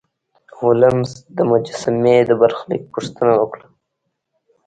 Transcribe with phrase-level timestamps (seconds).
[0.57, 3.65] هولمز د مجسمې د برخلیک پوښتنه وکړه.